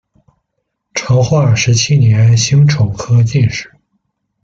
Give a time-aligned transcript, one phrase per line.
[0.95, 3.71] 成化十七年辛丑科进士。